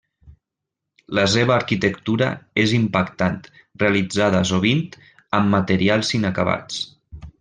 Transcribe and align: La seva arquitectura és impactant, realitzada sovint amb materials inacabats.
La 1.17 1.25
seva 1.33 1.53
arquitectura 1.55 2.29
és 2.63 2.73
impactant, 2.77 3.37
realitzada 3.83 4.41
sovint 4.53 4.83
amb 5.41 5.55
materials 5.59 6.11
inacabats. 6.21 6.83